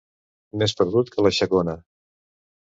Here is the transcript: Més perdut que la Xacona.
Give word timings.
Més 0.61 0.73
perdut 0.79 1.11
que 1.17 1.27
la 1.27 1.33
Xacona. 1.41 1.77